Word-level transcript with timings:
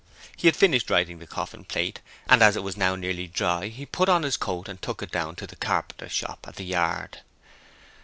He 0.35 0.47
had 0.47 0.55
finished 0.55 0.89
writing 0.89 1.19
the 1.19 1.27
coffin 1.27 1.63
plate, 1.63 1.99
and 2.27 2.41
as 2.41 2.55
it 2.55 2.63
was 2.63 2.75
now 2.75 2.95
nearly 2.95 3.27
dry 3.27 3.67
he 3.67 3.85
put 3.85 4.09
on 4.09 4.23
his 4.23 4.35
coat 4.35 4.67
and 4.67 4.81
took 4.81 5.03
it 5.03 5.11
down 5.11 5.35
to 5.35 5.45
the 5.45 5.55
carpenter's 5.55 6.11
shop 6.11 6.47
at 6.47 6.55
the 6.55 6.65
yard. 6.65 7.19